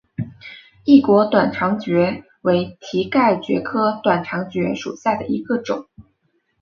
[0.83, 5.87] 异果短肠蕨为蹄盖蕨科短肠蕨属下的一个种。